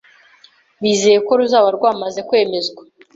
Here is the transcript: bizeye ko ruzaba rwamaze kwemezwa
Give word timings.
bizeye 0.81 1.17
ko 1.27 1.31
ruzaba 1.39 1.67
rwamaze 1.77 2.19
kwemezwa 2.29 2.81